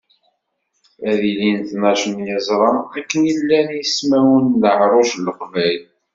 [1.09, 5.83] Ad ilin tnac n yeẓra, akken i llan yismawen n leɛruc n leqbayel.